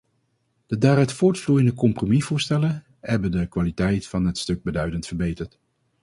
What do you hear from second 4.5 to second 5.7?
beduidend verbeterd.